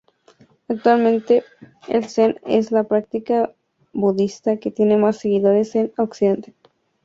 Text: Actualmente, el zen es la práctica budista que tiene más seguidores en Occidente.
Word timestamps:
Actualmente, 0.67 1.43
el 1.87 2.09
zen 2.09 2.37
es 2.43 2.71
la 2.71 2.85
práctica 2.85 3.53
budista 3.93 4.57
que 4.57 4.71
tiene 4.71 4.97
más 4.97 5.17
seguidores 5.19 5.75
en 5.75 5.93
Occidente. 5.95 6.55